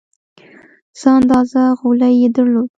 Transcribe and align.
څه 0.99 1.07
اندازه 1.19 1.61
غولی 1.79 2.11
یې 2.21 2.27
درلود. 2.35 2.69